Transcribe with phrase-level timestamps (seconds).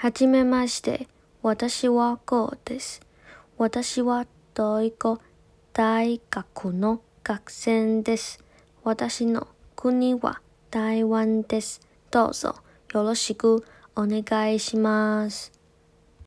[0.00, 1.08] はじめまして。
[1.42, 3.00] 私はこうです。
[3.56, 4.94] 私はドイ
[5.72, 8.38] 大学の学生です。
[8.84, 10.40] 私の国は
[10.70, 11.80] 台湾です。
[12.12, 12.54] どうぞ
[12.94, 13.64] よろしく
[13.96, 15.57] お願いします。